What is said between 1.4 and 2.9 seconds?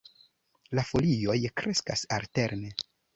kreskas alterne.